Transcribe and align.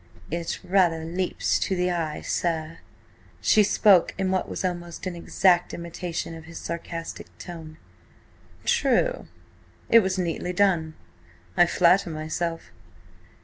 "It 0.31 0.59
rather 0.63 1.05
leaps 1.05 1.59
to 1.59 1.75
the 1.75 1.91
eye, 1.91 2.21
sir." 2.21 2.79
She 3.39 3.61
spoke 3.61 4.15
in 4.17 4.31
what 4.31 4.49
was 4.49 4.65
almost 4.65 5.05
an 5.05 5.15
exact 5.15 5.75
imitation 5.75 6.33
of 6.33 6.45
his 6.45 6.57
sarcastic 6.57 7.27
tone. 7.37 7.77
"True. 8.65 9.27
It 9.89 9.99
was 9.99 10.17
neatly 10.17 10.53
done, 10.53 10.95
I 11.55 11.67
flatter 11.67 12.09
myself." 12.09 12.71